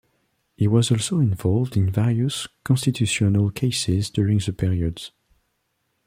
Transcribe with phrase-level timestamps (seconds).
[0.55, 5.11] He was also involved in various constitutional cases during the period.